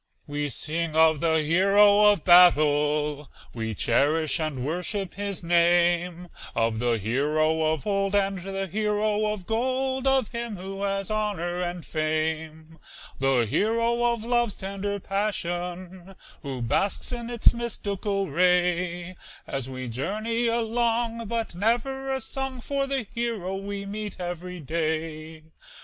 [0.25, 6.97] We sing of the hero of battle, We cherish and worship his name; Of the
[6.97, 12.79] hero of old, and the hero of gold, Of him who has honor and fame.
[13.19, 19.15] The hero of love's tender passion, Who basks in its mystical ray,
[19.45, 25.43] As we journey along, but never a song For the hero we meet every day.